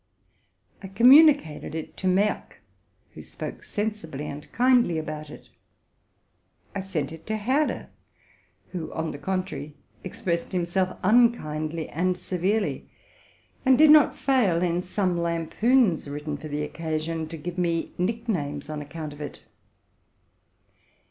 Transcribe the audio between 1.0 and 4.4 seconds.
municated it to Merck, who spoke sensibly